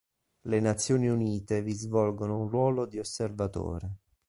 [0.47, 3.97] Le Nazioni Unite vi svolgono un ruolo di osservatore.